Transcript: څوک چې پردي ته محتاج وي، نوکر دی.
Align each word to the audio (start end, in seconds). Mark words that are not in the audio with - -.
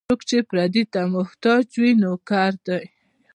څوک 0.09 0.21
چې 0.29 0.37
پردي 0.49 0.83
ته 0.93 1.01
محتاج 1.15 1.65
وي، 1.81 1.91
نوکر 2.01 2.51
دی. 2.67 2.83